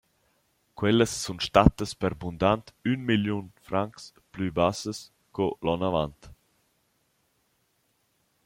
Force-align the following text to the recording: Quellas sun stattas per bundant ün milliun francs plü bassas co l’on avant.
Quellas 0.81 1.11
sun 1.23 1.37
stattas 1.47 1.91
per 2.01 2.13
bundant 2.21 2.65
ün 2.91 2.99
milliun 3.09 3.45
francs 3.67 4.03
plü 4.31 4.47
bassas 4.59 4.99
co 5.35 5.45
l’on 5.65 5.81
avant. 5.89 6.19